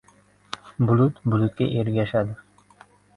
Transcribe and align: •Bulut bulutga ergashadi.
•Bulut 0.91 1.19
bulutga 1.33 1.67
ergashadi. 1.83 2.35